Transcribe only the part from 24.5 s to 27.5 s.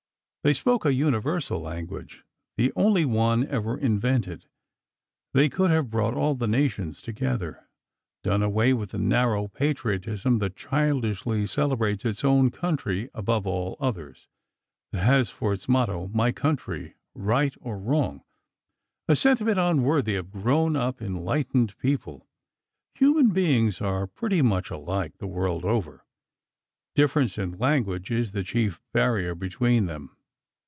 alike, the world over. Difference